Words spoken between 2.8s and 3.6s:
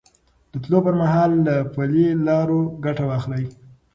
ګټه واخلئ.